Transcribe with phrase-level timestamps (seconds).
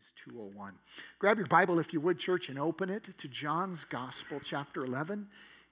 [0.00, 0.72] is 201.
[1.18, 5.26] Grab your Bible, if you would, church, and open it to John's Gospel, chapter 11.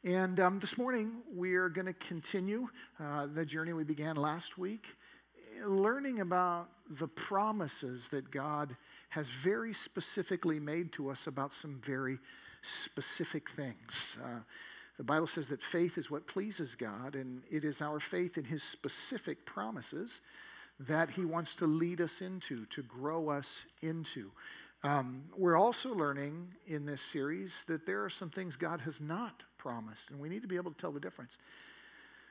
[0.04, 2.68] And um, this morning, we're going to continue
[3.00, 4.86] uh, the journey we began last week,
[5.64, 8.76] learning about the promises that God
[9.08, 12.18] has very specifically made to us about some very
[12.60, 14.18] specific things.
[14.22, 14.40] Uh,
[14.98, 18.44] the Bible says that faith is what pleases God, and it is our faith in
[18.44, 20.20] His specific promises
[20.80, 24.30] that He wants to lead us into, to grow us into.
[24.84, 29.42] Um, we're also learning in this series that there are some things God has not
[29.56, 31.38] promised, and we need to be able to tell the difference.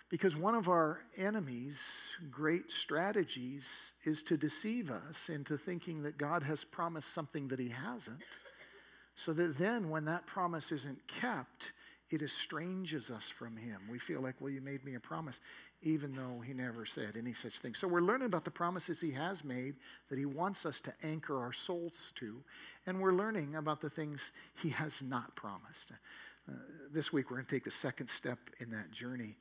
[0.10, 6.44] Because one of our enemy's great strategies is to deceive us into thinking that God
[6.44, 8.22] has promised something that He hasn't,
[9.18, 11.74] so that then when that promise isn't kept,
[12.10, 13.82] it estranges us from Him.
[13.90, 15.42] We feel like, well, you made me a promise
[15.82, 17.74] even though he never said any such thing.
[17.74, 19.76] So we're learning about the promises he has made
[20.10, 22.44] that he wants us to anchor our souls to,
[22.86, 25.92] and we're learning about the things he has not promised.
[26.50, 26.54] Uh,
[26.92, 29.38] this week we're going to take the second step in that journey.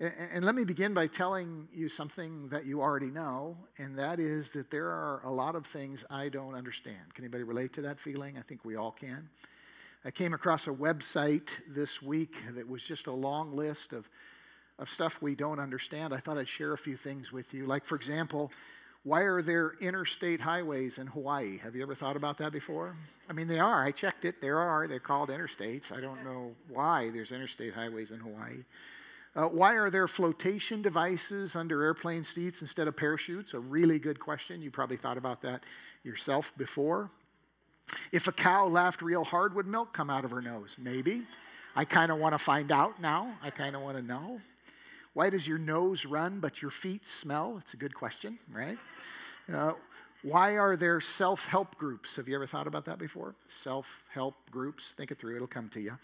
[0.00, 4.18] And, and let me begin by telling you something that you already know, and that
[4.18, 7.14] is that there are a lot of things I don't understand.
[7.14, 8.38] Can anybody relate to that feeling?
[8.38, 9.28] I think we all can.
[10.04, 14.08] I came across a website this week that was just a long list of
[14.78, 17.66] of stuff we don't understand, I thought I'd share a few things with you.
[17.66, 18.50] Like, for example,
[19.04, 21.58] why are there interstate highways in Hawaii?
[21.58, 22.96] Have you ever thought about that before?
[23.28, 23.84] I mean, they are.
[23.84, 24.40] I checked it.
[24.40, 24.88] There are.
[24.88, 25.92] They're called interstates.
[25.96, 28.64] I don't know why there's interstate highways in Hawaii.
[29.36, 33.52] Uh, why are there flotation devices under airplane seats instead of parachutes?
[33.52, 34.62] A really good question.
[34.62, 35.64] You probably thought about that
[36.02, 37.10] yourself before.
[38.12, 40.76] If a cow laughed real hard, would milk come out of her nose?
[40.78, 41.22] Maybe.
[41.76, 43.34] I kind of want to find out now.
[43.42, 44.40] I kind of want to know.
[45.12, 47.56] Why does your nose run but your feet smell?
[47.60, 48.78] It's a good question, right?
[49.52, 49.72] Uh,
[50.22, 52.16] why are there self help groups?
[52.16, 53.34] Have you ever thought about that before?
[53.46, 54.92] Self help groups.
[54.92, 55.98] Think it through, it'll come to you.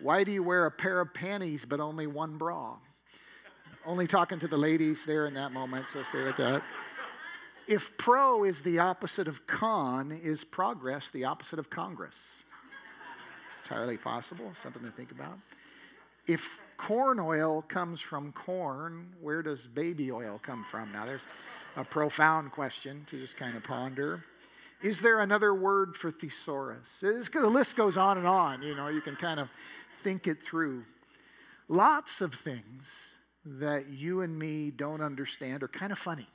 [0.00, 2.76] Why do you wear a pair of panties but only one bra?
[3.84, 6.62] Only talking to the ladies there in that moment, so stay with that.
[7.68, 12.44] If pro is the opposite of con, is progress the opposite of Congress?
[13.46, 15.38] It's entirely possible, something to think about.
[16.26, 20.92] If corn oil comes from corn, where does baby oil come from?
[20.92, 21.26] Now, there's
[21.76, 24.24] a profound question to just kind of ponder.
[24.82, 27.02] Is there another word for thesaurus?
[27.06, 28.62] It's, the list goes on and on.
[28.62, 29.48] You know, you can kind of
[30.02, 30.84] think it through.
[31.68, 33.12] Lots of things
[33.44, 36.26] that you and me don't understand are kind of funny,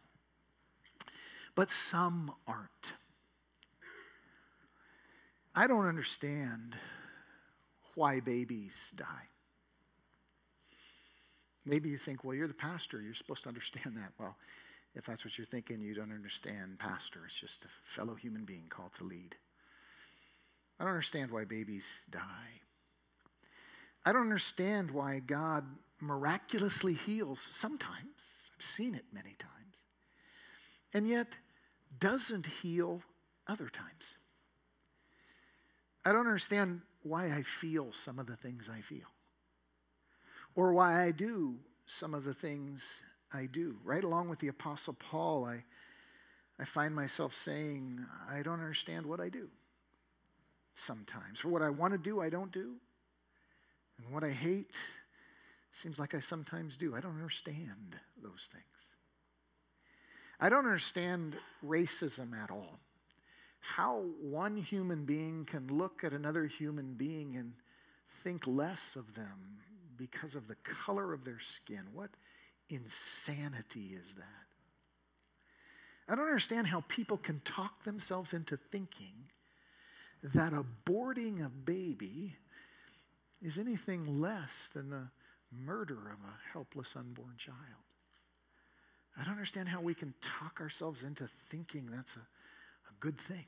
[1.56, 2.94] but some aren't.
[5.56, 6.76] I don't understand
[7.96, 9.30] why babies die.
[11.66, 13.02] Maybe you think, well, you're the pastor.
[13.02, 14.12] You're supposed to understand that.
[14.20, 14.36] Well,
[14.94, 17.22] if that's what you're thinking, you don't understand pastor.
[17.26, 19.36] It's just a fellow human being called to lead.
[20.80, 22.62] I don't understand why babies die.
[24.06, 25.66] I don't understand why God
[26.00, 28.52] miraculously heals sometimes.
[28.56, 29.84] I've seen it many times.
[30.94, 31.38] And yet
[32.00, 33.02] doesn't heal
[33.48, 34.18] other times.
[36.04, 39.08] I don't understand why I feel some of the things I feel
[40.56, 43.78] or why I do some of the things I do.
[43.84, 45.64] Right along with the Apostle Paul, I,
[46.60, 49.50] I find myself saying, I don't understand what I do
[50.74, 51.40] sometimes.
[51.40, 52.76] For what I want to do, I don't do.
[53.98, 54.76] And what I hate,
[55.72, 56.96] seems like I sometimes do.
[56.96, 58.95] I don't understand those things.
[60.40, 61.36] I don't understand
[61.66, 62.80] racism at all.
[63.60, 67.54] How one human being can look at another human being and
[68.10, 69.60] think less of them
[69.98, 71.86] because of the color of their skin.
[71.94, 72.12] What
[72.70, 74.24] insanity is that?
[76.08, 79.14] I don't understand how people can talk themselves into thinking
[80.22, 82.36] that aborting a baby
[83.42, 85.08] is anything less than the
[85.52, 87.85] murder of a helpless unborn child.
[89.20, 93.46] I don't understand how we can talk ourselves into thinking that's a, a good thing.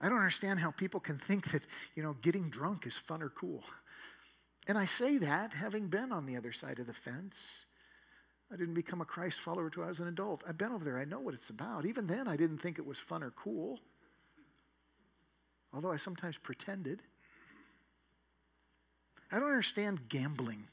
[0.00, 3.28] I don't understand how people can think that, you know, getting drunk is fun or
[3.28, 3.62] cool.
[4.66, 7.66] And I say that having been on the other side of the fence.
[8.52, 10.42] I didn't become a Christ follower until I was an adult.
[10.48, 10.98] I've been over there.
[10.98, 11.86] I know what it's about.
[11.86, 13.78] Even then, I didn't think it was fun or cool,
[15.72, 17.00] although I sometimes pretended.
[19.30, 20.66] I don't understand gambling.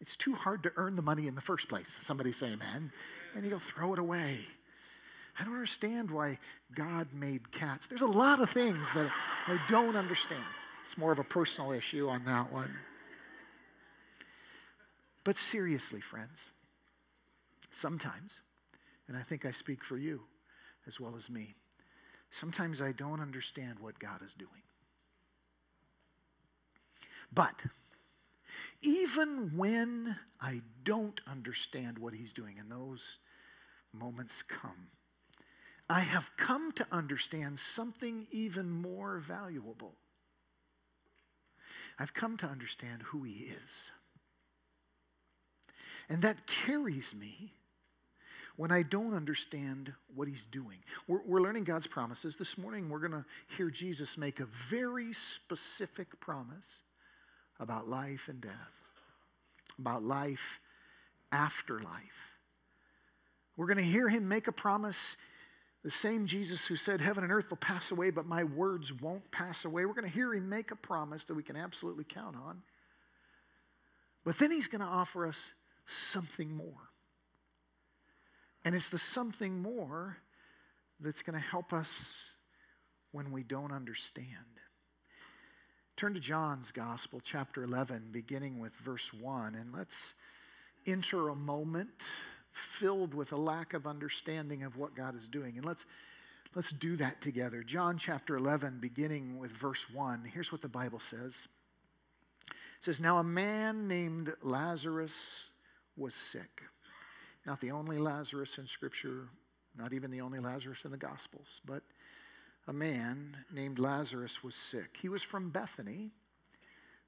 [0.00, 1.98] It's too hard to earn the money in the first place.
[2.02, 2.92] Somebody say amen.
[3.34, 4.38] And you'll throw it away.
[5.38, 6.38] I don't understand why
[6.74, 7.86] God made cats.
[7.86, 9.10] There's a lot of things that
[9.46, 10.42] I don't understand.
[10.82, 12.74] It's more of a personal issue on that one.
[15.24, 16.52] But seriously, friends,
[17.70, 18.42] sometimes,
[19.06, 20.22] and I think I speak for you,
[20.86, 21.54] as well as me.
[22.30, 24.62] Sometimes I don't understand what God is doing.
[27.32, 27.62] But
[28.80, 33.18] even when I don't understand what He's doing, and those
[33.92, 34.88] moments come,
[35.88, 39.94] I have come to understand something even more valuable.
[41.98, 43.90] I've come to understand who He is.
[46.08, 47.52] And that carries me
[48.56, 50.78] when I don't understand what he's doing.
[51.06, 52.36] We're, we're learning God's promises.
[52.36, 53.24] This morning, we're going to
[53.56, 56.80] hear Jesus make a very specific promise
[57.60, 58.52] about life and death,
[59.78, 60.60] about life
[61.32, 62.38] after life.
[63.56, 65.16] We're going to hear him make a promise.
[65.82, 69.30] The same Jesus who said, Heaven and earth will pass away, but my words won't
[69.30, 69.84] pass away.
[69.84, 72.62] We're going to hear him make a promise that we can absolutely count on.
[74.24, 75.52] But then he's going to offer us
[75.86, 76.90] something more.
[78.64, 80.18] And it's the something more
[81.00, 82.32] that's going to help us
[83.12, 84.26] when we don't understand.
[85.98, 90.14] Turn to John's Gospel, chapter 11, beginning with verse 1, and let's
[90.86, 92.04] enter a moment
[92.52, 95.56] filled with a lack of understanding of what God is doing.
[95.56, 95.86] And let's,
[96.54, 97.64] let's do that together.
[97.64, 101.48] John chapter 11, beginning with verse 1, here's what the Bible says.
[102.46, 105.48] It says, Now a man named Lazarus
[105.96, 106.62] was sick.
[107.44, 109.30] Not the only Lazarus in Scripture,
[109.76, 111.82] not even the only Lazarus in the Gospels, but
[112.68, 114.98] a man named Lazarus was sick.
[115.00, 116.10] He was from Bethany,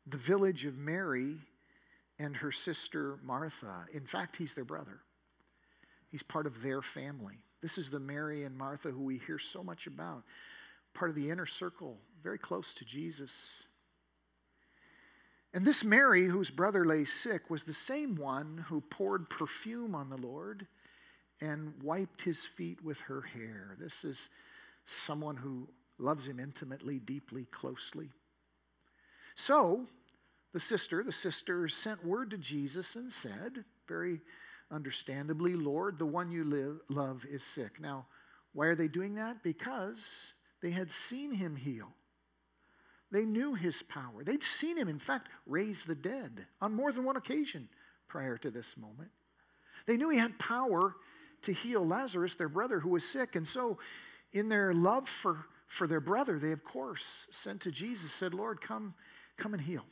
[0.07, 1.37] the village of Mary
[2.19, 3.85] and her sister Martha.
[3.93, 5.01] In fact, he's their brother,
[6.11, 7.45] he's part of their family.
[7.61, 10.23] This is the Mary and Martha who we hear so much about,
[10.95, 13.65] part of the inner circle, very close to Jesus.
[15.53, 20.09] And this Mary, whose brother lay sick, was the same one who poured perfume on
[20.09, 20.67] the Lord
[21.43, 23.77] and wiped his feet with her hair.
[23.79, 24.31] This is
[24.85, 25.69] someone who
[25.99, 28.11] loves him intimately, deeply, closely.
[29.35, 29.87] So,
[30.53, 34.21] the sister, the sisters sent word to Jesus and said, very
[34.71, 37.81] understandably, Lord, the one you live, love is sick.
[37.81, 38.07] Now,
[38.53, 39.43] why are they doing that?
[39.43, 41.93] Because they had seen him heal.
[43.13, 44.23] They knew his power.
[44.25, 47.69] They'd seen him, in fact, raise the dead on more than one occasion
[48.09, 49.11] prior to this moment.
[49.87, 50.95] They knew he had power
[51.43, 53.35] to heal Lazarus, their brother, who was sick.
[53.35, 53.79] And so,
[54.33, 58.61] in their love for, for their brother, they, of course, sent to Jesus, said, Lord,
[58.61, 58.95] come,
[59.37, 59.85] come and heal.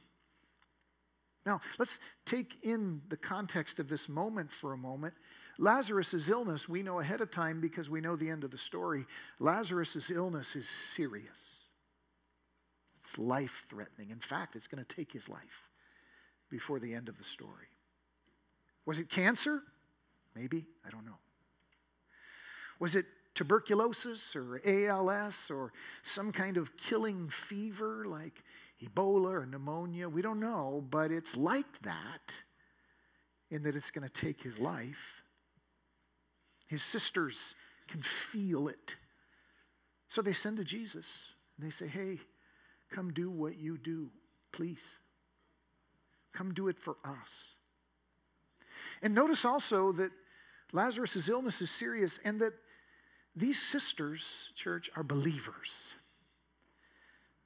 [1.47, 5.15] Now, let's take in the context of this moment for a moment.
[5.59, 9.07] Lazarus' illness, we know ahead of time because we know the end of the story.
[9.41, 11.67] Lazarus' illness is serious.
[12.97, 14.11] It's life threatening.
[14.11, 15.69] In fact, it's going to take his life
[16.51, 17.69] before the end of the story.
[18.85, 19.63] Was it cancer?
[20.37, 20.67] Maybe.
[20.87, 21.19] I don't know.
[22.79, 23.07] Was it
[23.39, 28.43] tuberculosis or ALS or some kind of killing fever like
[28.83, 30.09] Ebola or pneumonia?
[30.09, 32.35] We don't know, but it's like that
[33.51, 35.23] in that it's going to take his life.
[36.67, 37.55] His sisters
[37.87, 38.97] can feel it.
[40.09, 42.19] So they send to Jesus and they say, Hey,
[42.91, 44.11] Come do what you do,
[44.53, 44.99] please.
[46.33, 47.55] Come do it for us.
[49.03, 50.11] And notice also that
[50.73, 52.53] Lazarus' illness is serious and that
[53.39, 55.95] these sisters, church, are believers.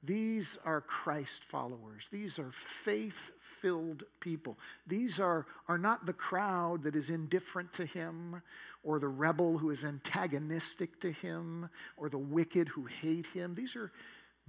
[0.01, 2.09] These are Christ followers.
[2.09, 4.57] These are faith filled people.
[4.85, 8.41] These are, are not the crowd that is indifferent to him,
[8.83, 13.55] or the rebel who is antagonistic to him, or the wicked who hate him.
[13.55, 13.91] These are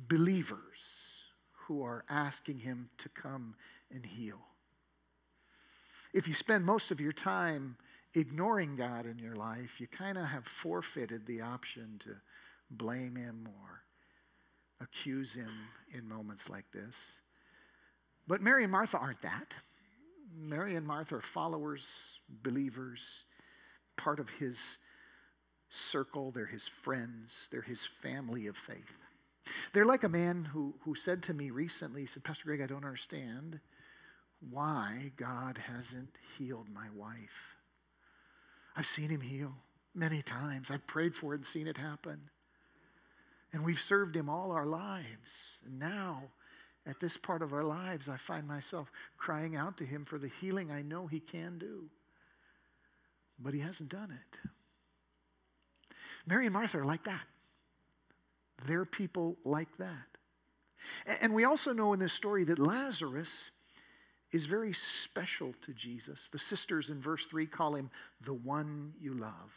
[0.09, 1.21] believers
[1.53, 3.55] who are asking him to come
[3.93, 4.41] and heal.
[6.13, 7.77] If you spend most of your time
[8.15, 12.17] ignoring God in your life, you kind of have forfeited the option to
[12.71, 13.83] blame him or
[14.81, 15.51] accuse him
[15.93, 17.23] in moments like this.
[18.27, 19.55] But Mary and Martha aren't that.
[20.37, 23.25] Mary and Martha are followers, believers,
[23.97, 24.79] part of his
[25.71, 26.31] circle.
[26.31, 28.97] They're his friends, they're his family of faith.
[29.73, 32.67] They're like a man who, who said to me recently, he said, Pastor Greg, I
[32.67, 33.61] don't understand
[34.41, 37.54] why God hasn't healed my wife.
[38.77, 39.55] I've seen him heal
[39.95, 40.71] many times.
[40.71, 42.31] I've prayed for it and seen it happen.
[43.53, 45.61] And we've served him all our lives.
[45.65, 46.25] And now,
[46.87, 50.31] at this part of our lives, I find myself crying out to him for the
[50.41, 51.85] healing I know he can do.
[53.39, 54.41] But he hasn't done it.
[56.27, 57.25] Mary and Martha are like that.
[58.67, 60.07] They're people like that.
[61.21, 63.51] And we also know in this story that Lazarus
[64.35, 66.29] is very special to Jesus.
[66.29, 69.53] The sisters in verse 3 call him the one you love.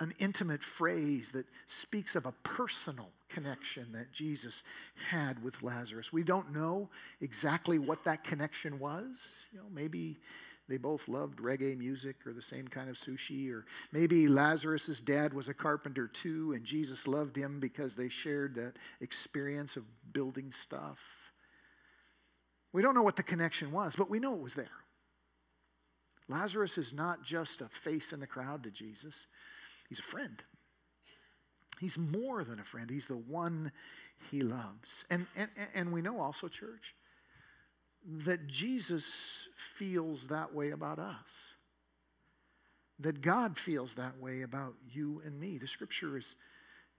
[0.00, 4.62] an intimate phrase that speaks of a personal connection that Jesus
[5.10, 6.12] had with Lazarus.
[6.12, 6.88] We don't know
[7.20, 9.46] exactly what that connection was.
[9.52, 10.18] You know, maybe
[10.68, 15.32] they both loved reggae music or the same kind of sushi, or maybe lazarus's dad
[15.32, 20.52] was a carpenter too, and Jesus loved him because they shared that experience of building
[20.52, 21.00] stuff.
[22.72, 24.66] We don't know what the connection was, but we know it was there.
[26.28, 29.26] Lazarus is not just a face in the crowd to Jesus,
[29.88, 30.42] he's a friend.
[31.80, 33.72] He's more than a friend, he's the one
[34.30, 35.04] he loves.
[35.10, 36.94] And, and, and we know also, church,
[38.04, 41.54] that Jesus feels that way about us.
[42.98, 45.56] That God feels that way about you and me.
[45.58, 46.34] The scripture is,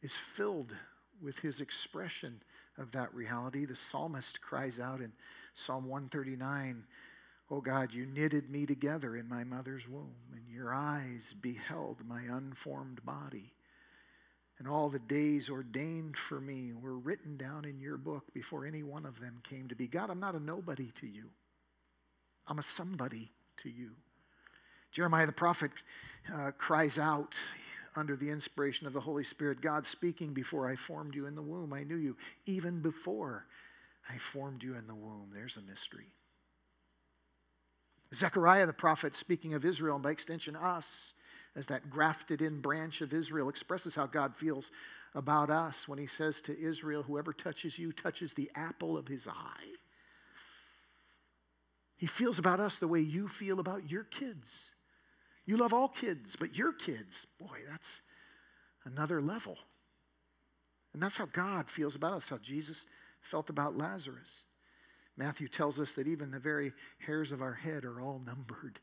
[0.01, 0.73] is filled
[1.21, 2.41] with his expression
[2.77, 3.65] of that reality.
[3.65, 5.11] The psalmist cries out in
[5.59, 6.85] Psalm 139
[7.51, 12.21] Oh God, you knitted me together in my mother's womb, and your eyes beheld my
[12.21, 13.53] unformed body
[14.59, 18.83] and all the days ordained for me were written down in your book before any
[18.83, 19.87] one of them came to be.
[19.87, 21.29] God, I'm not a nobody to you,
[22.47, 23.91] I'm a somebody to you.
[24.91, 25.71] Jeremiah the prophet
[26.33, 27.35] uh, cries out
[27.95, 31.41] under the inspiration of the Holy Spirit God speaking, Before I formed you in the
[31.41, 32.17] womb, I knew you.
[32.45, 33.45] Even before
[34.09, 36.07] I formed you in the womb, there's a mystery.
[38.13, 41.13] Zechariah the prophet, speaking of Israel, and by extension us,
[41.55, 44.71] as that grafted in branch of Israel, expresses how God feels
[45.13, 49.27] about us when he says to Israel, Whoever touches you touches the apple of his
[49.27, 49.75] eye.
[51.97, 54.73] He feels about us the way you feel about your kids.
[55.45, 58.01] You love all kids, but your kids, boy, that's
[58.85, 59.57] another level.
[60.93, 62.85] And that's how God feels about us, how Jesus
[63.29, 64.43] felt about Lazarus.
[65.15, 66.71] Matthew tells us that even the very
[67.05, 68.79] hairs of our head are all numbered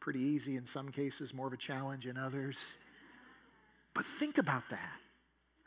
[0.00, 2.74] pretty easy in some cases, more of a challenge in others.
[3.94, 5.00] But think about that.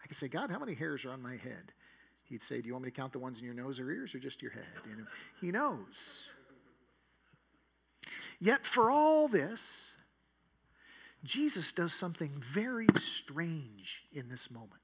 [0.03, 1.73] I could say, God, how many hairs are on my head?
[2.23, 4.13] He'd say, Do you want me to count the ones in your nose or ears
[4.13, 4.63] or just your head?
[5.41, 6.31] He knows.
[8.39, 9.95] Yet for all this,
[11.23, 14.81] Jesus does something very strange in this moment.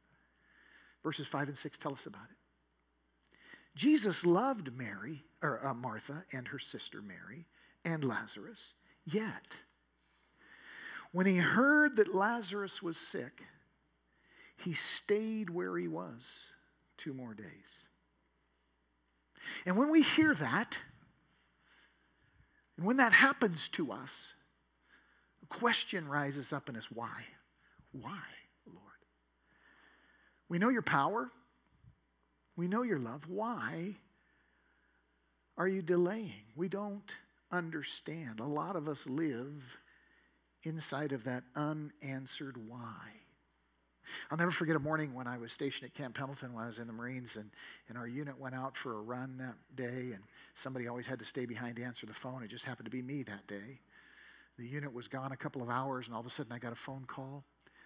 [1.03, 2.37] Verses 5 and 6 tell us about it.
[3.75, 7.45] Jesus loved Mary, or uh, Martha and her sister Mary,
[7.83, 8.73] and Lazarus.
[9.05, 9.57] Yet,
[11.11, 13.43] when he heard that Lazarus was sick,
[14.57, 16.51] he stayed where he was
[16.97, 17.87] two more days.
[19.65, 20.79] And when we hear that,
[22.77, 24.33] and when that happens to us,
[25.43, 27.23] a question rises up in us why?
[27.91, 28.19] Why,
[28.65, 28.79] Lord?
[30.49, 31.29] We know your power,
[32.55, 33.27] we know your love.
[33.27, 33.95] Why
[35.57, 36.45] are you delaying?
[36.55, 37.11] We don't
[37.51, 38.39] understand.
[38.39, 39.63] A lot of us live
[40.63, 43.11] inside of that unanswered why.
[44.29, 46.79] I'll never forget a morning when I was stationed at Camp Pendleton when I was
[46.79, 47.49] in the Marines, and,
[47.89, 51.25] and our unit went out for a run that day, and somebody always had to
[51.25, 52.43] stay behind to answer the phone.
[52.43, 53.79] It just happened to be me that day.
[54.57, 56.71] The unit was gone a couple of hours, and all of a sudden I got
[56.71, 57.43] a phone call.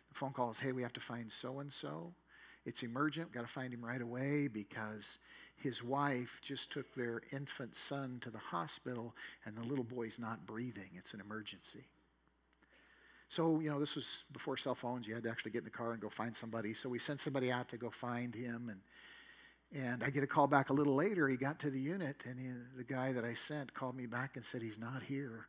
[0.10, 2.14] The phone call is, hey, we have to find so and so.
[2.70, 5.18] It's emergent, got to find him right away because
[5.58, 10.46] his wife just took their infant son to the hospital and the little boy's not
[10.46, 10.92] breathing.
[10.96, 11.86] It's an emergency.
[13.28, 15.08] So, you know, this was before cell phones.
[15.08, 16.76] You had to actually get in the car and go find somebody.
[16.76, 18.70] So we sent somebody out to go find him.
[18.70, 21.28] And, and I get a call back a little later.
[21.28, 24.36] He got to the unit, and he, the guy that I sent called me back
[24.36, 25.48] and said, He's not here.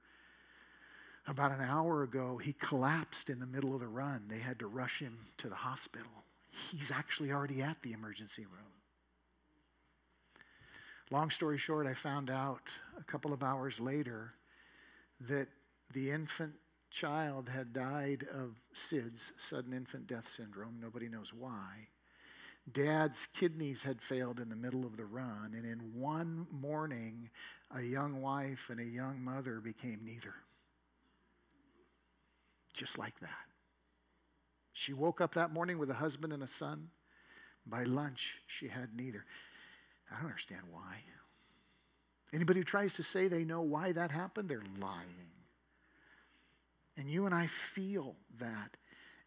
[1.26, 4.24] About an hour ago, he collapsed in the middle of the run.
[4.28, 6.19] They had to rush him to the hospital.
[6.50, 8.72] He's actually already at the emergency room.
[11.10, 12.62] Long story short, I found out
[12.98, 14.34] a couple of hours later
[15.20, 15.48] that
[15.92, 16.54] the infant
[16.90, 20.78] child had died of SIDS, sudden infant death syndrome.
[20.80, 21.88] Nobody knows why.
[22.70, 27.30] Dad's kidneys had failed in the middle of the run, and in one morning,
[27.74, 30.34] a young wife and a young mother became neither.
[32.72, 33.49] Just like that.
[34.80, 36.88] She woke up that morning with a husband and a son.
[37.66, 39.26] By lunch, she had neither.
[40.10, 40.96] I don't understand why.
[42.32, 45.32] Anybody who tries to say they know why that happened, they're lying.
[46.96, 48.78] And you and I feel that.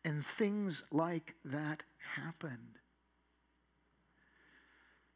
[0.04, 1.84] And things like that
[2.16, 2.80] happened.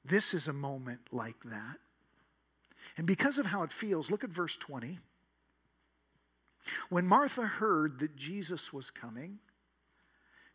[0.06, 1.78] This is a moment like that.
[2.96, 5.00] And because of how it feels, look at verse 20.
[6.90, 9.40] When Martha heard that Jesus was coming,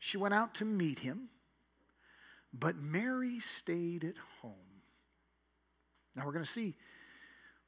[0.05, 1.29] she went out to meet him,
[2.53, 4.83] but Mary stayed at home.
[6.17, 6.75] Now we're going to see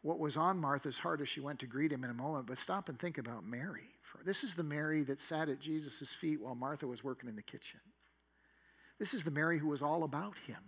[0.03, 2.59] what was on Martha's heart as she went to greet him in a moment, but
[2.59, 3.89] stop and think about Mary.
[4.25, 7.43] This is the Mary that sat at Jesus' feet while Martha was working in the
[7.43, 7.79] kitchen.
[8.99, 10.63] This is the Mary who was all about him.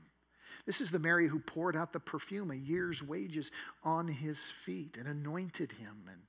[0.66, 3.50] This is the Mary who poured out the perfume, a year's wages,
[3.82, 6.20] on his feet and anointed him, and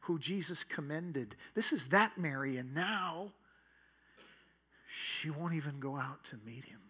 [0.00, 1.36] who Jesus commended.
[1.54, 3.32] This is that Mary, and now
[4.88, 6.80] she won't even go out to meet him.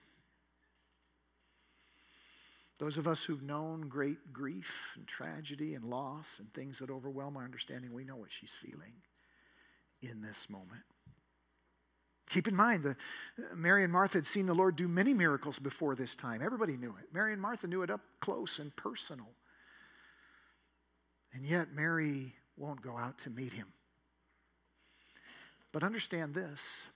[2.78, 7.36] Those of us who've known great grief and tragedy and loss and things that overwhelm
[7.36, 8.92] our understanding, we know what she's feeling
[10.02, 10.82] in this moment.
[12.28, 12.96] Keep in mind, that
[13.54, 16.42] Mary and Martha had seen the Lord do many miracles before this time.
[16.42, 17.14] Everybody knew it.
[17.14, 19.28] Mary and Martha knew it up close and personal.
[21.32, 23.68] And yet, Mary won't go out to meet him.
[25.72, 26.88] But understand this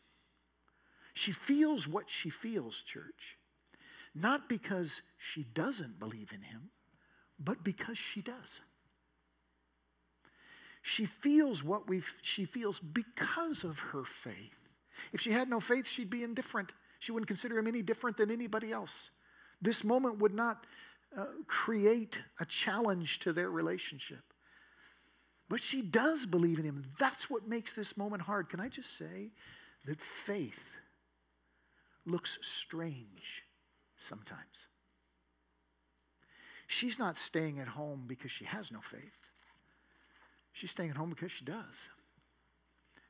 [1.20, 3.36] she feels what she feels, church,
[4.14, 6.70] not because she doesn't believe in him,
[7.38, 8.62] but because she does.
[10.80, 14.56] She feels what we she feels because of her faith.
[15.12, 16.72] If she had no faith, she'd be indifferent.
[17.00, 19.10] She wouldn't consider him any different than anybody else.
[19.60, 20.64] This moment would not
[21.14, 24.22] uh, create a challenge to their relationship.
[25.50, 26.86] But she does believe in him.
[26.98, 28.48] That's what makes this moment hard.
[28.48, 29.32] Can I just say
[29.84, 30.79] that faith
[32.06, 33.44] looks strange
[33.96, 34.68] sometimes?
[36.66, 39.30] She's not staying at home because she has no faith.
[40.52, 41.88] She's staying at home because she does.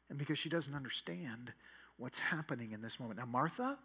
[0.09, 1.53] And because she doesn't understand
[1.97, 3.21] what's happening in this moment.
[3.21, 3.79] Now, Martha,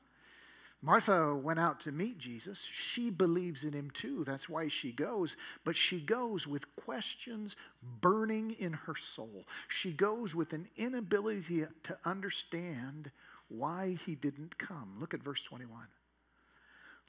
[0.82, 2.64] Martha went out to meet Jesus.
[2.64, 4.24] She believes in him too.
[4.24, 5.36] That's why she goes.
[5.64, 9.46] But she goes with questions burning in her soul.
[9.68, 13.12] She goes with an inability to understand
[13.48, 14.98] why he didn't come.
[15.00, 15.88] Look at verse 21.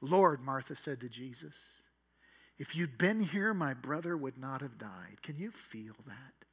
[0.01, 1.83] Lord, Martha said to Jesus,
[2.59, 5.23] if you'd been here, my brother would not have died.
[5.23, 6.47] Can you feel that?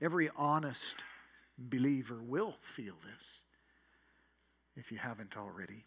[0.00, 1.04] Every honest
[1.58, 3.42] believer will feel this
[4.76, 5.84] if you haven't already.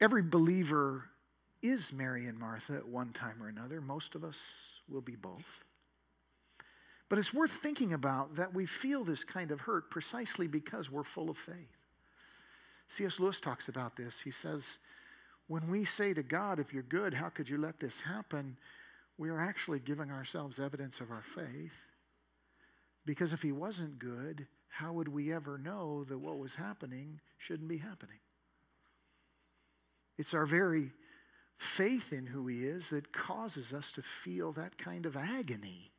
[0.00, 1.04] Every believer
[1.60, 3.80] is Mary and Martha at one time or another.
[3.80, 5.64] Most of us will be both.
[7.08, 11.04] But it's worth thinking about that we feel this kind of hurt precisely because we're
[11.04, 11.76] full of faith.
[12.88, 13.18] C.S.
[13.18, 14.20] Lewis talks about this.
[14.20, 14.78] He says,
[15.46, 18.58] When we say to God, If you're good, how could you let this happen?
[19.16, 21.76] We are actually giving ourselves evidence of our faith.
[23.04, 27.68] Because if he wasn't good, how would we ever know that what was happening shouldn't
[27.68, 28.18] be happening?
[30.18, 30.92] It's our very
[31.56, 35.90] faith in who he is that causes us to feel that kind of agony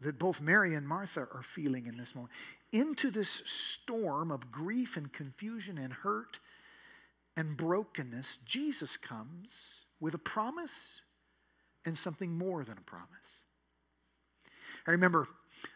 [0.00, 2.32] that both Mary and Martha are feeling in this moment.
[2.72, 6.38] Into this storm of grief and confusion and hurt
[7.36, 11.00] and brokenness, Jesus comes with a promise
[11.84, 13.44] and something more than a promise.
[14.86, 15.28] I remember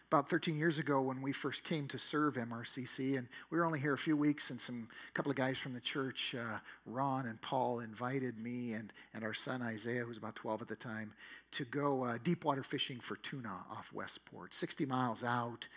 [0.07, 3.79] about 13 years ago when we first came to serve MRCC, and we were only
[3.79, 7.27] here a few weeks, and some a couple of guys from the church, uh, Ron
[7.27, 10.75] and Paul, invited me and, and our son Isaiah, who was about 12 at the
[10.75, 11.13] time,
[11.51, 15.67] to go uh, deep water fishing for tuna off Westport, 60 miles out,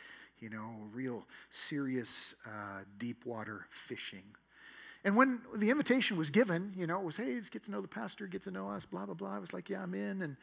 [0.40, 4.24] you know, real serious uh, deep water fishing.
[5.04, 7.82] And when the invitation was given, you know, it was, hey, let's get to know
[7.82, 9.36] the pastor, get to know us, blah, blah, blah.
[9.36, 10.22] I was like, yeah, I'm in.
[10.22, 10.36] And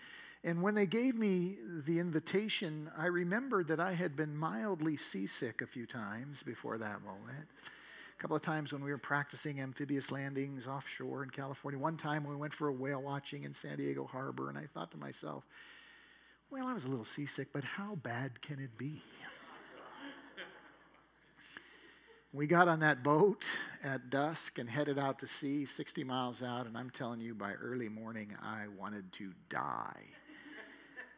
[0.43, 5.61] and when they gave me the invitation, I remembered that I had been mildly seasick
[5.61, 7.47] a few times before that moment.
[8.17, 11.79] A couple of times when we were practicing amphibious landings offshore in California.
[11.79, 14.89] One time we went for a whale watching in San Diego Harbor, and I thought
[14.91, 15.43] to myself,
[16.49, 19.03] well, I was a little seasick, but how bad can it be?
[22.33, 23.45] we got on that boat
[23.83, 27.53] at dusk and headed out to sea 60 miles out, and I'm telling you, by
[27.53, 30.07] early morning, I wanted to die.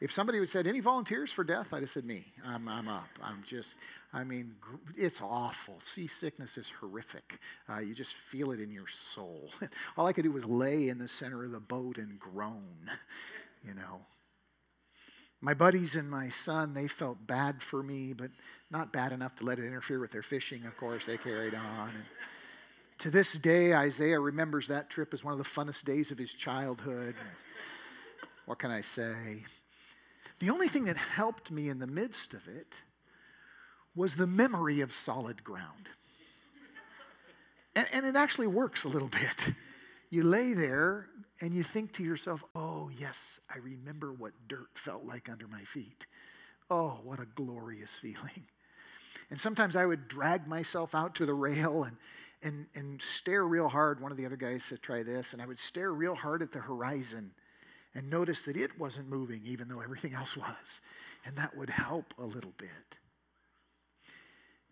[0.03, 1.73] If somebody would said, any volunteers for death?
[1.73, 2.25] I'd have said, me.
[2.45, 3.07] I'm, I'm up.
[3.23, 3.77] I'm just,
[4.11, 4.55] I mean,
[4.97, 5.75] it's awful.
[5.79, 7.39] Seasickness is horrific.
[7.69, 9.49] Uh, you just feel it in your soul.
[9.97, 12.91] All I could do was lay in the center of the boat and groan,
[13.65, 14.01] you know.
[15.39, 18.31] My buddies and my son, they felt bad for me, but
[18.69, 21.05] not bad enough to let it interfere with their fishing, of course.
[21.05, 21.87] They carried on.
[21.87, 22.03] And
[22.97, 26.33] to this day, Isaiah remembers that trip as one of the funnest days of his
[26.33, 27.15] childhood.
[28.45, 29.45] What can I say?
[30.43, 32.84] The only thing that helped me in the midst of it
[33.95, 35.88] was the memory of solid ground.
[37.77, 39.53] And, and it actually works a little bit.
[40.10, 41.08] You lay there
[41.39, 45.62] and you think to yourself, oh, yes, I remember what dirt felt like under my
[45.62, 46.08] feet.
[46.69, 48.43] Oh, what a glorious feeling.
[49.29, 51.95] And sometimes I would drag myself out to the rail and,
[52.41, 54.01] and, and stare real hard.
[54.01, 55.32] One of the other guys said, try this.
[55.32, 57.32] And I would stare real hard at the horizon
[57.95, 60.82] and notice that it wasn't moving, even though everything else was.
[61.25, 62.97] And that would help a little bit.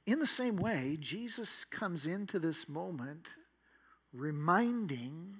[0.05, 3.35] In the same way, Jesus comes into this moment
[4.13, 5.37] reminding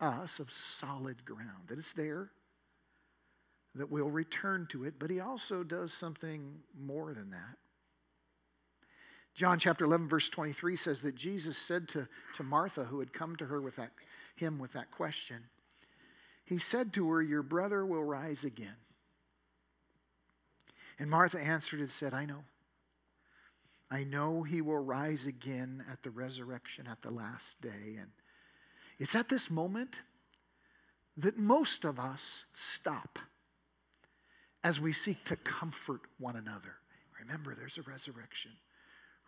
[0.00, 2.30] us of solid ground, that it's there,
[3.74, 7.56] that we'll return to it, but he also does something more than that.
[9.34, 13.36] John chapter 11, verse 23 says that Jesus said to, to Martha, who had come
[13.36, 13.90] to her with that,
[14.36, 15.44] him with that question,
[16.48, 18.76] He said to her, Your brother will rise again.
[20.98, 22.44] And Martha answered and said, I know.
[23.90, 27.98] I know he will rise again at the resurrection at the last day.
[28.00, 28.08] And
[28.98, 30.00] it's at this moment
[31.18, 33.18] that most of us stop
[34.64, 36.76] as we seek to comfort one another.
[37.20, 38.52] Remember, there's a resurrection.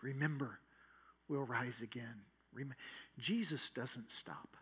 [0.00, 0.59] Remember,
[1.28, 2.22] we'll rise again.
[3.18, 4.56] Jesus doesn't stop.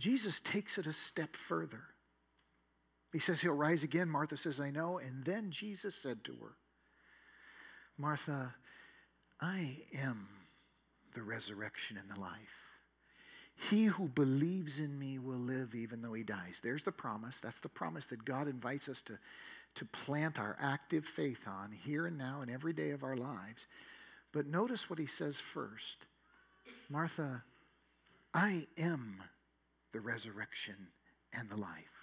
[0.00, 1.82] Jesus takes it a step further.
[3.12, 4.08] He says he'll rise again.
[4.08, 4.98] Martha says, I know.
[4.98, 6.56] And then Jesus said to her,
[7.98, 8.54] Martha,
[9.40, 10.28] I am
[11.14, 12.70] the resurrection and the life.
[13.68, 16.60] He who believes in me will live even though he dies.
[16.62, 17.40] There's the promise.
[17.40, 19.18] That's the promise that God invites us to,
[19.74, 23.66] to plant our active faith on here and now and every day of our lives.
[24.32, 26.06] But notice what he says first
[26.88, 27.42] Martha,
[28.32, 29.22] I am
[29.92, 30.76] the resurrection
[31.32, 32.00] and the life.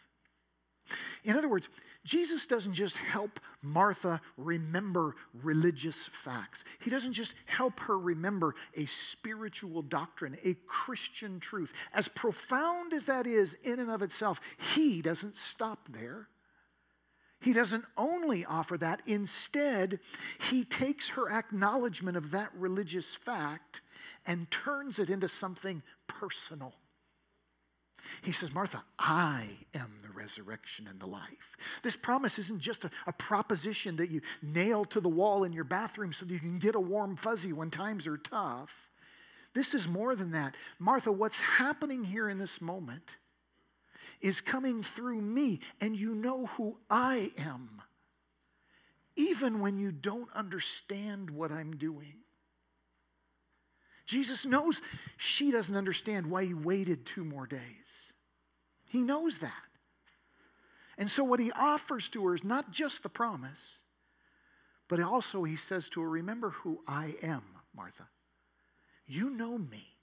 [1.23, 1.67] In other words,
[2.05, 6.63] Jesus doesn't just help Martha remember religious facts.
[6.79, 11.73] He doesn't just help her remember a spiritual doctrine, a Christian truth.
[11.93, 14.39] As profound as that is in and of itself,
[14.75, 16.29] he doesn't stop there.
[17.41, 19.99] He doesn't only offer that, instead,
[20.49, 23.81] he takes her acknowledgement of that religious fact
[24.25, 26.73] and turns it into something personal.
[28.21, 31.57] He says, Martha, I am the resurrection and the life.
[31.83, 35.63] This promise isn't just a, a, proposition that you nail to the wall in your
[35.63, 38.89] bathroom so that you can get a warm fuzzy when times are tough.
[39.53, 40.55] This is more than that.
[40.79, 43.17] Martha, what's happening here in this moment
[44.21, 47.81] is coming through me, and you know who I am,
[49.15, 52.15] even when you don't understand what I'm doing.
[54.07, 54.81] Jesus knows
[55.17, 58.13] she doesn't understand why he waited two more days.
[58.85, 59.51] He knows that.
[60.97, 63.83] And so, what he offers to her is not just the promise,
[64.87, 67.43] but also he says to her, Remember who I am,
[67.75, 68.07] Martha.
[69.05, 69.97] You know me.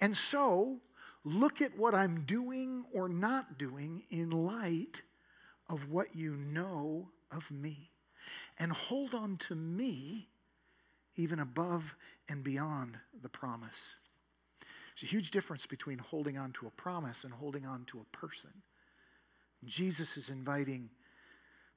[0.00, 0.80] And so,
[1.22, 5.02] look at what I'm doing or not doing in light
[5.68, 7.90] of what you know of me.
[8.58, 10.29] And hold on to me
[11.20, 11.94] even above
[12.28, 13.96] and beyond the promise.
[14.94, 18.16] There's a huge difference between holding on to a promise and holding on to a
[18.16, 18.50] person.
[19.64, 20.90] Jesus is inviting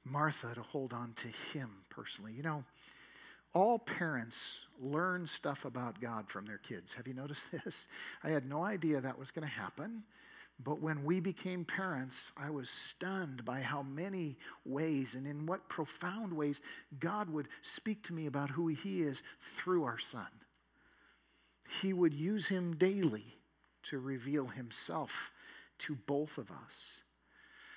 [0.05, 1.27] Martha to hold on to
[1.57, 2.33] him personally.
[2.33, 2.63] You know,
[3.53, 6.93] all parents learn stuff about God from their kids.
[6.95, 7.87] Have you noticed this?
[8.23, 10.03] I had no idea that was going to happen.
[10.59, 15.67] But when we became parents, I was stunned by how many ways and in what
[15.67, 16.61] profound ways
[16.99, 20.27] God would speak to me about who He is through our son.
[21.81, 23.37] He would use him daily
[23.83, 25.31] to reveal Himself
[25.79, 27.01] to both of us.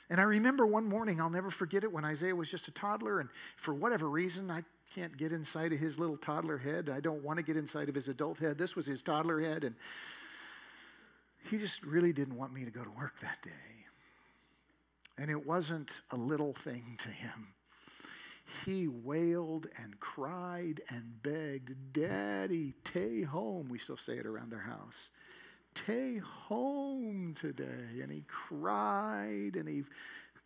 [0.09, 3.19] And I remember one morning, I'll never forget it, when Isaiah was just a toddler,
[3.19, 4.63] and for whatever reason, I
[4.95, 6.89] can't get inside of his little toddler head.
[6.89, 8.57] I don't want to get inside of his adult head.
[8.57, 9.75] This was his toddler head, and
[11.51, 13.51] he just really didn't want me to go to work that day.
[15.19, 17.55] And it wasn't a little thing to him.
[18.65, 23.69] He wailed and cried and begged, Daddy, stay home.
[23.69, 25.11] We still say it around our house.
[25.75, 28.01] Stay home today.
[28.03, 29.83] And he cried and he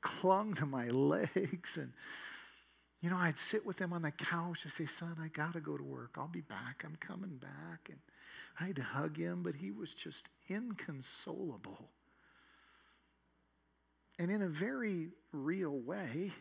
[0.01, 1.77] clung to my legs.
[1.77, 1.93] And,
[3.03, 5.61] you know, I'd sit with him on the couch and say, Son, I got to
[5.61, 6.17] go to work.
[6.17, 6.85] I'll be back.
[6.85, 7.89] I'm coming back.
[7.91, 7.99] And
[8.61, 11.89] I had to hug him, but he was just inconsolable.
[14.19, 16.33] And in a very real way,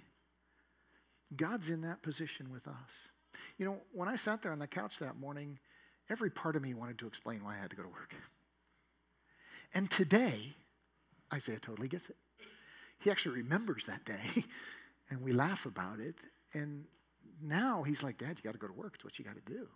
[1.34, 3.10] God's in that position with us.
[3.58, 5.60] You know, when I sat there on the couch that morning,
[6.10, 8.14] every part of me wanted to explain why I had to go to work.
[9.74, 10.56] And today,
[11.34, 12.18] Isaiah totally gets it.
[13.00, 14.44] He actually remembers that day,
[15.10, 16.16] and we laugh about it.
[16.54, 16.84] And
[17.42, 18.96] now he's like, Dad, you got to go to work.
[18.96, 19.70] It's what you got to do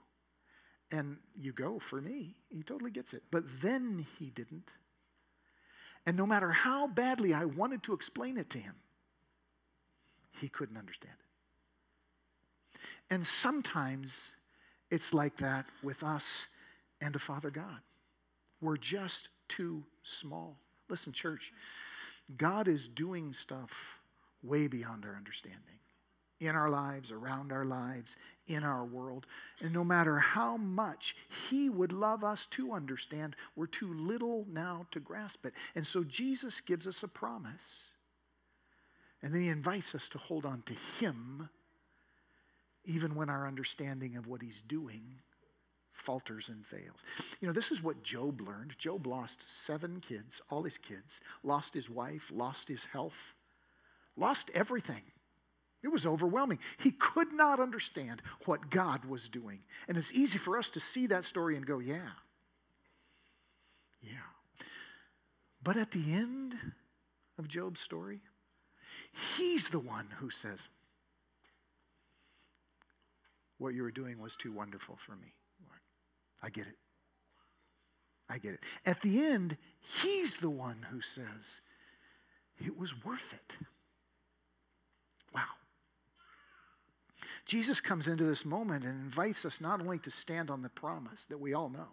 [0.94, 2.36] and you go for me.
[2.52, 3.24] He totally gets it.
[3.32, 4.72] But then he didn't.
[6.06, 8.76] And no matter how badly I wanted to explain it to him,
[10.40, 12.80] he couldn't understand it.
[13.10, 14.36] And sometimes
[14.92, 16.48] it's like that with us
[17.02, 17.80] and a Father God.
[18.62, 20.60] We're just too small.
[20.90, 21.54] Listen, church,
[22.38, 24.00] God is doing stuff
[24.44, 25.80] way beyond our understanding
[26.40, 28.18] in our lives, around our lives,
[28.48, 29.26] in our world.
[29.62, 31.16] And no matter how much
[31.50, 35.54] He would love us to understand, we're too little now to grasp it.
[35.76, 37.92] And so Jesus gives us a promise.
[39.22, 41.50] And then He invites us to hold on to Him,
[42.86, 45.20] even when our understanding of what He's doing
[45.94, 47.06] falters and fails.
[47.40, 48.78] You know, this is what Job learned.
[48.78, 53.34] Job lost seven kids, all his kids, lost his wife, lost his health,
[54.18, 55.04] lost everything.
[55.84, 56.60] It was overwhelming.
[56.78, 59.60] He could not understand what God was doing.
[59.88, 62.12] And it's easy for us to see that story and go, yeah,
[64.02, 64.14] yeah.
[65.62, 66.56] But at the end
[67.38, 68.22] of Job's story,
[69.38, 70.70] he's the one who says,
[73.58, 75.34] What you were doing was too wonderful for me.
[76.42, 76.76] I get it.
[78.30, 78.60] I get it.
[78.86, 79.58] At the end,
[80.02, 81.62] he's the one who says,
[82.64, 83.58] It was worth it.
[85.34, 85.42] Wow.
[87.46, 91.26] Jesus comes into this moment and invites us not only to stand on the promise
[91.26, 91.90] that we all know,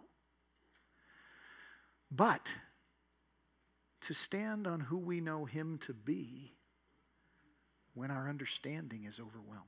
[2.09, 2.47] but
[4.01, 6.53] to stand on who we know Him to be
[7.93, 9.65] when our understanding is overwhelmed.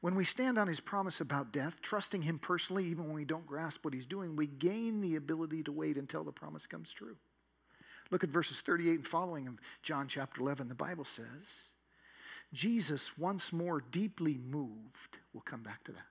[0.00, 3.46] When we stand on His promise about death, trusting Him personally, even when we don't
[3.46, 7.16] grasp what He's doing, we gain the ability to wait until the promise comes true.
[8.10, 10.68] Look at verses 38 and following of John chapter 11.
[10.68, 11.70] The Bible says,
[12.54, 16.06] Jesus, once more deeply moved, we'll come back to that,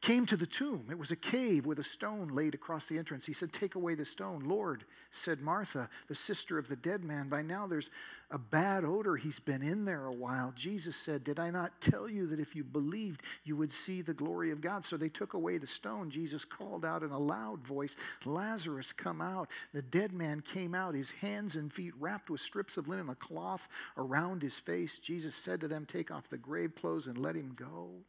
[0.00, 0.86] came to the tomb.
[0.90, 3.26] It was a cave with a stone laid across the entrance.
[3.26, 4.44] He said, Take away the stone.
[4.46, 7.90] Lord, said Martha, the sister of the dead man, by now there's
[8.30, 9.16] a bad odor.
[9.16, 10.52] He's been in there a while.
[10.56, 14.14] Jesus said, Did I not tell you that if you believed, you would see the
[14.14, 14.86] glory of God?
[14.86, 16.08] So they took away the stone.
[16.08, 19.48] Jesus called out in a loud voice, Lazarus, come out.
[19.74, 23.14] The dead man came out, his hands and feet wrapped with strips of linen, a
[23.14, 24.98] cloth around his face.
[24.98, 28.04] Jesus said to them, Take off the grave clothes and let him go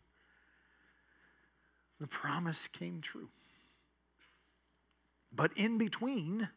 [2.01, 3.29] the promise came true.
[5.31, 6.49] But in between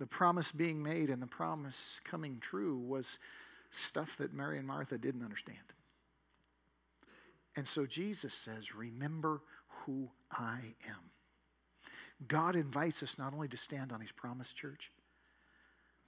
[0.00, 3.18] the promise being made and the promise coming true was
[3.70, 5.58] stuff that Mary and Martha didn't understand.
[7.56, 11.10] And so Jesus says, Remember who I am.
[12.26, 14.90] God invites us not only to stand on his promise, church,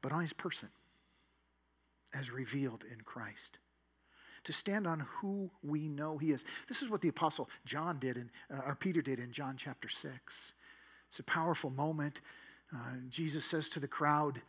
[0.01, 0.71] but on his person
[2.15, 3.59] as revealed in Christ
[4.47, 6.45] to stand on who we know he is.
[6.69, 9.89] This is what the apostle John did, in, uh, or Peter did in John chapter
[9.89, 10.55] 6.
[11.09, 12.21] It's a powerful moment.
[12.75, 12.79] Uh,
[13.11, 14.41] Jesus says to the crowd,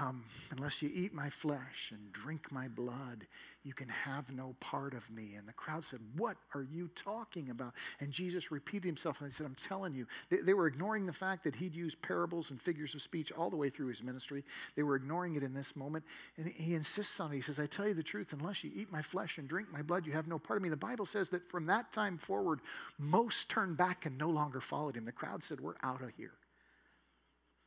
[0.00, 3.26] um, unless you eat my flesh and drink my blood,
[3.64, 5.34] you can have no part of me.
[5.36, 7.74] And the crowd said, What are you talking about?
[8.00, 10.06] And Jesus repeated himself and he said, I'm telling you.
[10.30, 13.50] They, they, were ignoring the fact that he'd used parables and figures of speech all
[13.50, 14.44] the way through his ministry.
[14.76, 16.04] They were ignoring it in this moment.
[16.36, 17.36] And he insists on it.
[17.36, 19.82] He says, I tell you the truth, unless you eat my flesh and drink my
[19.82, 20.68] blood, you have no part of me.
[20.68, 22.60] The Bible says that from that time forward,
[22.98, 25.04] most turned back and no longer followed him.
[25.04, 26.32] The crowd said, We're out of here.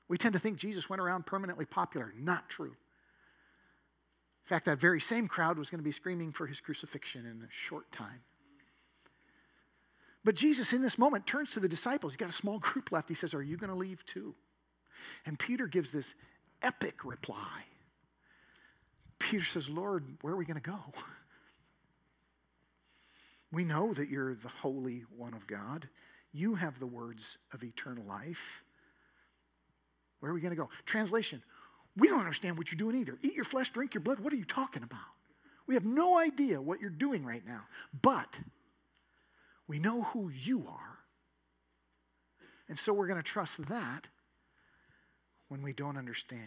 [0.07, 2.13] We tend to think Jesus went around permanently popular.
[2.17, 2.75] Not true.
[4.45, 7.41] In fact, that very same crowd was going to be screaming for his crucifixion in
[7.43, 8.21] a short time.
[10.23, 12.13] But Jesus, in this moment, turns to the disciples.
[12.13, 13.09] He's got a small group left.
[13.09, 14.35] He says, Are you going to leave too?
[15.25, 16.15] And Peter gives this
[16.61, 17.63] epic reply.
[19.19, 20.79] Peter says, Lord, where are we going to go?
[23.51, 25.87] We know that you're the Holy One of God.
[26.33, 28.64] You have the words of eternal life.
[30.25, 30.69] Where are we going to go?
[30.87, 31.43] Translation
[31.95, 33.15] We don't understand what you're doing either.
[33.21, 34.19] Eat your flesh, drink your blood.
[34.19, 35.05] What are you talking about?
[35.67, 37.61] We have no idea what you're doing right now.
[38.01, 38.39] But
[39.67, 40.97] we know who you are.
[42.67, 44.07] And so we're going to trust that
[45.49, 46.41] when we don't understand.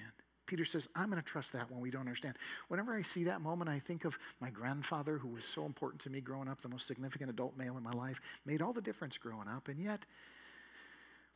[0.46, 2.34] Peter says, I'm going to trust that when we don't understand.
[2.66, 6.10] Whenever I see that moment, I think of my grandfather, who was so important to
[6.10, 9.18] me growing up, the most significant adult male in my life, made all the difference
[9.18, 9.68] growing up.
[9.68, 10.04] And yet,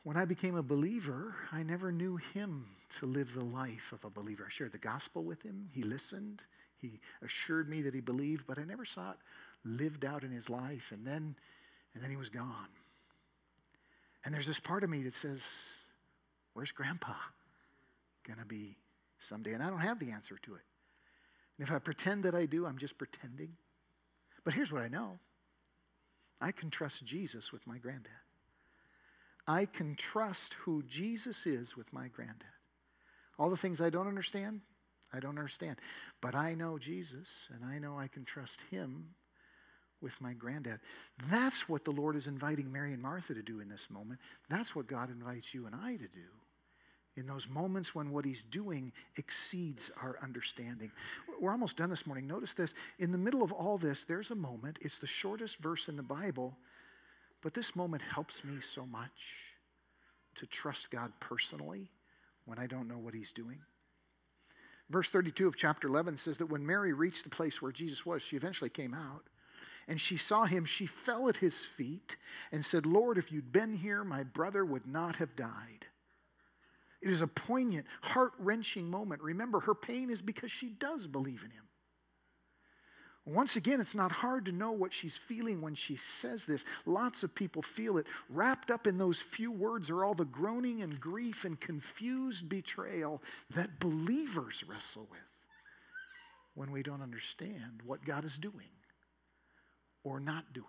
[0.03, 2.67] when I became a believer, I never knew him
[2.99, 4.45] to live the life of a believer.
[4.45, 5.69] I shared the gospel with him.
[5.71, 6.43] He listened.
[6.77, 9.17] He assured me that he believed, but I never saw it
[9.65, 10.91] lived out in his life.
[10.91, 11.35] And then,
[11.93, 12.67] and then he was gone.
[14.25, 15.79] And there's this part of me that says,
[16.53, 17.13] Where's grandpa
[18.27, 18.75] going to be
[19.19, 19.53] someday?
[19.53, 20.61] And I don't have the answer to it.
[21.57, 23.53] And if I pretend that I do, I'm just pretending.
[24.43, 25.19] But here's what I know
[26.41, 28.11] I can trust Jesus with my granddad.
[29.47, 32.47] I can trust who Jesus is with my granddad.
[33.37, 34.61] All the things I don't understand,
[35.13, 35.77] I don't understand.
[36.21, 39.15] But I know Jesus, and I know I can trust him
[40.01, 40.79] with my granddad.
[41.29, 44.19] That's what the Lord is inviting Mary and Martha to do in this moment.
[44.49, 46.29] That's what God invites you and I to do
[47.15, 50.91] in those moments when what he's doing exceeds our understanding.
[51.39, 52.27] We're almost done this morning.
[52.27, 52.73] Notice this.
[52.99, 54.79] In the middle of all this, there's a moment.
[54.81, 56.57] It's the shortest verse in the Bible,
[57.43, 59.53] but this moment helps me so much
[60.35, 61.91] to trust God personally
[62.45, 63.59] when I don't know what he's doing.
[64.89, 68.21] Verse 32 of chapter 11 says that when Mary reached the place where Jesus was,
[68.21, 69.23] she eventually came out
[69.87, 70.65] and she saw him.
[70.65, 72.15] She fell at his feet
[72.51, 75.87] and said, Lord, if you'd been here, my brother would not have died.
[77.01, 79.21] It is a poignant, heart wrenching moment.
[79.21, 81.65] Remember, her pain is because she does believe in him.
[83.25, 86.65] Once again, it's not hard to know what she's feeling when she says this.
[86.85, 88.05] Lots of people feel it.
[88.29, 93.21] Wrapped up in those few words are all the groaning and grief and confused betrayal
[93.55, 95.19] that believers wrestle with
[96.53, 98.69] when we don't understand what God is doing
[100.03, 100.67] or not doing.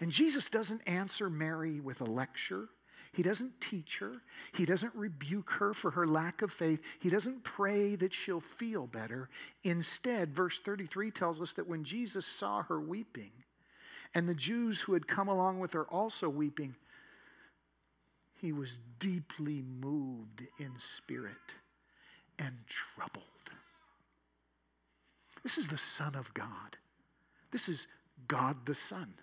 [0.00, 2.68] And Jesus doesn't answer Mary with a lecture.
[3.12, 4.22] He doesn't teach her.
[4.54, 6.80] He doesn't rebuke her for her lack of faith.
[6.98, 9.28] He doesn't pray that she'll feel better.
[9.64, 13.32] Instead, verse 33 tells us that when Jesus saw her weeping,
[14.14, 16.74] and the Jews who had come along with her also weeping,
[18.40, 21.32] he was deeply moved in spirit
[22.38, 23.24] and troubled.
[25.42, 26.76] This is the Son of God.
[27.50, 27.88] This is
[28.28, 29.14] God the Son.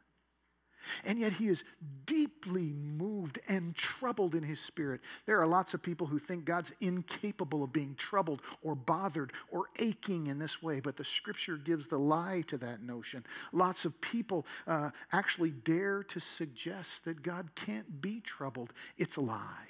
[1.06, 1.63] And yet he is
[2.06, 5.02] deeply moved and troubled in his spirit.
[5.26, 9.65] There are lots of people who think God's incapable of being troubled or bothered or
[9.78, 13.26] aching in this way, but the scripture gives the lie to that notion.
[13.52, 18.74] Lots of people uh, actually dare to suggest that God can't be troubled.
[18.98, 19.68] It's a lie.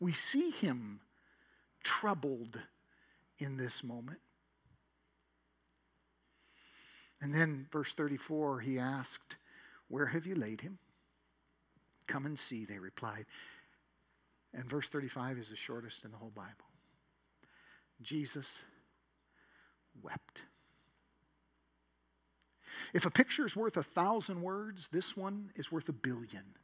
[0.00, 1.00] We see him
[1.82, 2.60] troubled
[3.38, 4.20] in this moment.
[7.20, 9.36] And then, verse 34, he asked,
[9.92, 10.78] where have you laid him?
[12.06, 13.26] Come and see, they replied.
[14.54, 16.70] And verse 35 is the shortest in the whole Bible.
[18.00, 18.62] Jesus
[20.02, 20.44] wept.
[22.94, 26.56] If a picture is worth a thousand words, this one is worth a billion.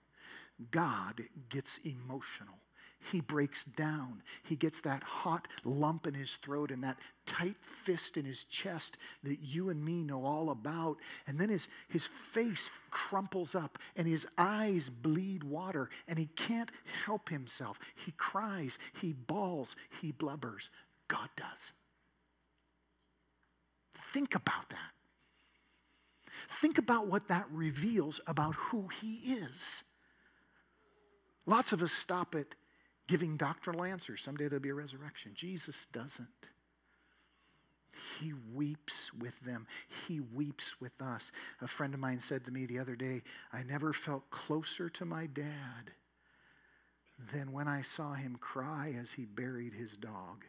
[0.70, 2.60] God gets emotional
[3.00, 4.22] he breaks down.
[4.42, 8.98] He gets that hot lump in his throat and that tight fist in his chest
[9.22, 10.98] that you and me know all about.
[11.26, 16.70] And then his, his face crumples up and his eyes bleed water and he can't
[17.04, 17.78] help himself.
[18.04, 20.70] He cries, he bawls, he blubbers.
[21.06, 21.72] God does.
[24.12, 24.78] Think about that.
[26.48, 29.84] Think about what that reveals about who he is.
[31.46, 32.54] Lots of us stop at
[33.08, 34.22] giving doctrinal answers.
[34.22, 35.32] Someday there'll be a resurrection.
[35.34, 36.28] Jesus doesn't.
[38.20, 39.66] He weeps with them.
[40.06, 41.32] He weeps with us.
[41.60, 45.04] A friend of mine said to me the other day, I never felt closer to
[45.04, 45.92] my dad
[47.32, 50.44] than when I saw him cry as he buried his dog.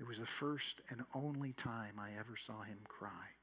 [0.00, 3.37] It was the first and only time I ever saw him cry.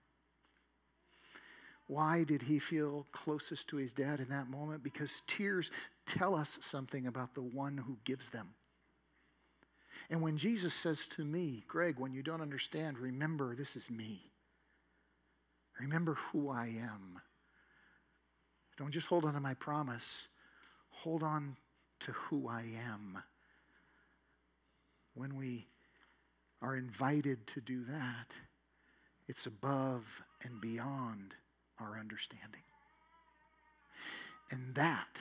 [1.87, 4.83] Why did he feel closest to his dad in that moment?
[4.83, 5.69] Because tears
[6.05, 8.55] tell us something about the one who gives them.
[10.09, 14.31] And when Jesus says to me, Greg, when you don't understand, remember this is me.
[15.79, 17.21] Remember who I am.
[18.77, 20.27] Don't just hold on to my promise,
[20.89, 21.55] hold on
[22.01, 23.19] to who I am.
[25.13, 25.67] When we
[26.61, 28.35] are invited to do that,
[29.27, 31.35] it's above and beyond
[31.79, 32.61] our understanding.
[34.51, 35.19] And that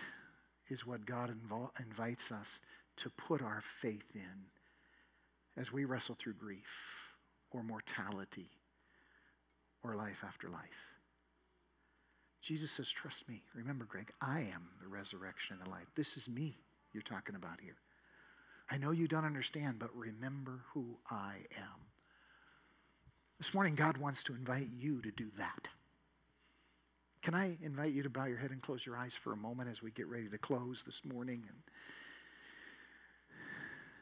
[0.68, 2.60] is what God invo- invites us
[2.96, 4.46] to put our faith in
[5.56, 7.14] as we wrestle through grief
[7.50, 8.50] or mortality
[9.82, 10.94] or life after life.
[12.40, 13.42] Jesus says, Trust me.
[13.54, 15.86] Remember, Greg, I am the resurrection and the life.
[15.94, 16.58] This is me
[16.92, 17.76] you're talking about here.
[18.70, 21.88] I know you don't understand, but remember who I am.
[23.38, 25.68] This morning, God wants to invite you to do that.
[27.24, 29.70] Can I invite you to bow your head and close your eyes for a moment
[29.70, 31.42] as we get ready to close this morning?
[31.48, 31.56] And,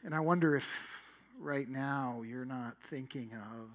[0.03, 3.69] and I wonder if right now you're not thinking of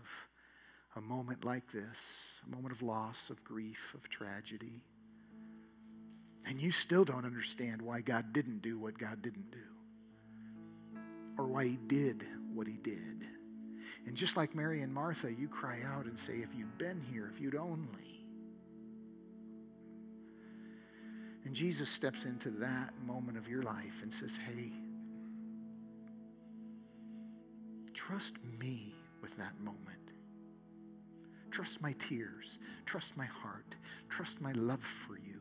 [0.97, 4.83] a moment like this, a moment of loss, of grief, of tragedy.
[6.47, 10.99] And you still don't understand why God didn't do what God didn't do,
[11.39, 12.23] or why He did
[12.53, 13.27] what He did.
[14.07, 17.31] And just like Mary and Martha, you cry out and say, If you'd been here,
[17.35, 18.08] if you'd only.
[21.49, 24.71] And Jesus steps into that moment of your life and says, Hey,
[27.95, 30.13] trust me with that moment.
[31.51, 32.59] Trust my tears.
[32.85, 33.77] Trust my heart.
[34.11, 35.41] Trust my love for you.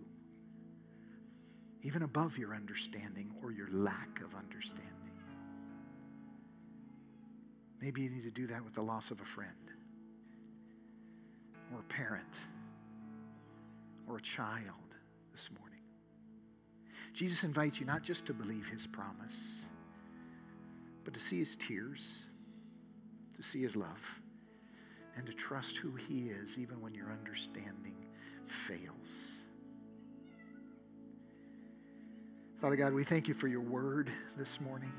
[1.84, 5.12] Even above your understanding or your lack of understanding.
[7.82, 9.74] Maybe you need to do that with the loss of a friend
[11.74, 12.34] or a parent
[14.08, 14.96] or a child
[15.34, 15.77] this morning.
[17.14, 19.66] Jesus invites you not just to believe his promise,
[21.04, 22.28] but to see his tears,
[23.36, 24.20] to see his love,
[25.16, 27.96] and to trust who he is even when your understanding
[28.46, 29.42] fails.
[32.62, 34.92] Father God, we thank you for your word this morning,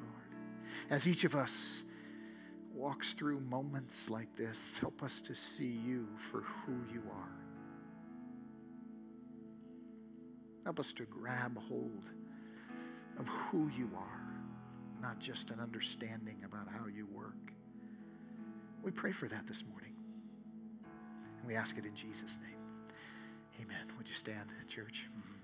[0.00, 0.90] Lord.
[0.90, 1.82] As each of us
[2.72, 7.39] walks through moments like this, help us to see you for who you are.
[10.64, 12.10] Help us to grab hold
[13.18, 14.30] of who you are,
[15.00, 17.52] not just an understanding about how you work.
[18.82, 19.94] We pray for that this morning.
[21.38, 22.56] And we ask it in Jesus' name.
[23.62, 23.92] Amen.
[23.98, 25.06] Would you stand, church?
[25.08, 25.39] Mm-hmm.